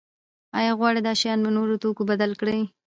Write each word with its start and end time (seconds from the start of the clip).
هغه 0.57 0.71
غواړي 0.79 0.99
دا 1.03 1.13
شیان 1.21 1.39
په 1.45 1.49
نورو 1.57 1.81
توکو 1.83 2.03
بدل 2.11 2.31
کړي. 2.39 2.59